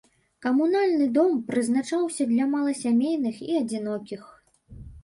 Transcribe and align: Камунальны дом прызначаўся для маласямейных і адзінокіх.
Камунальны 0.45 1.07
дом 1.17 1.35
прызначаўся 1.51 2.29
для 2.35 2.45
маласямейных 2.57 3.35
і 3.51 3.63
адзінокіх. 3.65 4.21